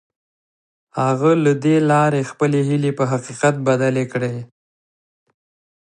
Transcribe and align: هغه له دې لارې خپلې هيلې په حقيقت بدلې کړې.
هغه 1.01 1.31
له 1.45 1.53
دې 1.63 1.77
لارې 1.91 2.21
خپلې 2.31 2.59
هيلې 2.69 2.91
په 2.99 3.03
حقيقت 3.11 3.55
بدلې 3.67 4.05
کړې. 4.13 4.35